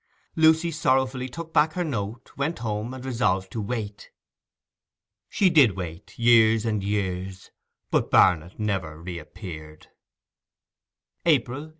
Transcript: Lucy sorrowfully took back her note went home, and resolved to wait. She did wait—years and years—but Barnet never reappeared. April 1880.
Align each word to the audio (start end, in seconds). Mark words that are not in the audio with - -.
Lucy 0.35 0.71
sorrowfully 0.71 1.29
took 1.29 1.53
back 1.53 1.73
her 1.73 1.83
note 1.83 2.31
went 2.35 2.57
home, 2.57 2.91
and 2.91 3.05
resolved 3.05 3.51
to 3.51 3.61
wait. 3.61 4.09
She 5.29 5.51
did 5.51 5.77
wait—years 5.77 6.65
and 6.65 6.83
years—but 6.83 8.09
Barnet 8.09 8.59
never 8.59 8.99
reappeared. 8.99 9.89
April 11.23 11.65
1880. 11.65 11.69